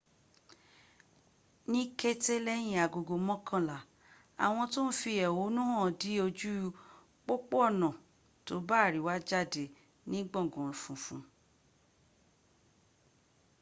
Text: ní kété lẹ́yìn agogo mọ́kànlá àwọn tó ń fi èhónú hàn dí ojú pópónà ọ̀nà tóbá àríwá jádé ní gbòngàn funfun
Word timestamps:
ní 1.71 1.81
kété 1.99 2.35
lẹ́yìn 2.47 2.81
agogo 2.85 3.15
mọ́kànlá 3.27 3.77
àwọn 4.45 4.65
tó 4.73 4.81
ń 4.87 4.95
fi 4.99 5.11
èhónú 5.27 5.61
hàn 5.73 5.89
dí 5.99 6.11
ojú 6.25 6.51
pópónà 7.25 7.67
ọ̀nà 7.89 7.89
tóbá 8.45 8.75
àríwá 8.87 9.13
jádé 9.27 9.63
ní 10.09 10.17
gbòngàn 10.29 10.71
funfun 10.81 11.21